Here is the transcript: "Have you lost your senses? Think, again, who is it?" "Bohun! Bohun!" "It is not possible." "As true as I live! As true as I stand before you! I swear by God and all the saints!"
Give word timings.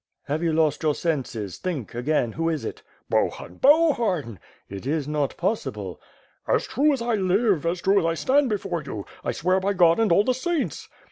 "Have 0.23 0.41
you 0.41 0.51
lost 0.51 0.81
your 0.81 0.95
senses? 0.95 1.59
Think, 1.59 1.93
again, 1.93 2.31
who 2.31 2.49
is 2.49 2.65
it?" 2.65 2.81
"Bohun! 3.07 3.57
Bohun!" 3.57 4.39
"It 4.67 4.87
is 4.87 5.07
not 5.07 5.37
possible." 5.37 6.01
"As 6.47 6.65
true 6.65 6.91
as 6.91 7.03
I 7.03 7.13
live! 7.13 7.67
As 7.67 7.81
true 7.81 7.99
as 7.99 8.05
I 8.07 8.15
stand 8.15 8.49
before 8.49 8.81
you! 8.81 9.05
I 9.23 9.31
swear 9.31 9.59
by 9.59 9.73
God 9.73 9.99
and 9.99 10.11
all 10.11 10.23
the 10.23 10.33
saints!" 10.33 10.89